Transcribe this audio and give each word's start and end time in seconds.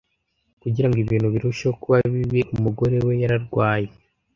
Kugira 0.61 0.87
ngo 0.87 0.97
ibintu 1.03 1.27
birusheho 1.33 1.73
kuba 1.81 1.97
bibi, 2.13 2.41
umugore 2.55 2.95
we 3.05 3.13
yararwaye. 3.21 3.89